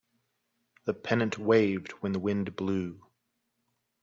The 0.85 0.95
pennant 0.95 1.37
waved 1.37 1.91
when 2.01 2.11
the 2.11 2.17
wind 2.17 2.55
blew. 2.55 3.05